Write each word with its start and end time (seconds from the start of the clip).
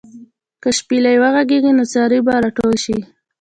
که 0.61 0.69
شپېلۍ 0.77 1.15
وغږېږي، 1.21 1.71
نو 1.77 1.83
څاروي 1.91 2.19
به 2.25 2.33
راټول 2.43 2.73
شي. 2.83 2.97